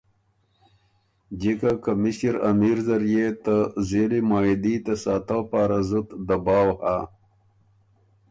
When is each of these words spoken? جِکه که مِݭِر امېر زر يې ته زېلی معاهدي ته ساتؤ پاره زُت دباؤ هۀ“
جِکه 1.39 1.71
که 1.83 1.91
مِݭِر 2.01 2.35
امېر 2.49 2.77
زر 2.87 3.03
يې 3.13 3.27
ته 3.43 3.55
زېلی 3.87 4.21
معاهدي 4.29 4.75
ته 4.85 4.93
ساتؤ 5.03 5.41
پاره 5.49 5.79
زُت 5.89 6.07
دباؤ 6.27 6.69
هۀ“ 6.81 6.97